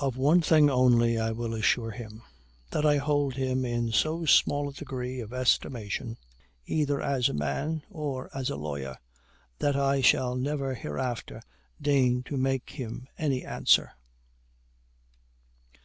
[0.00, 2.22] Of one thing only I will assure him,
[2.70, 6.16] that I hold him in so small a degree of estimation,
[6.64, 8.96] either as a man or as a lawyer,
[9.58, 11.42] that I shall never hereafter
[11.82, 13.90] deign to make him any answer."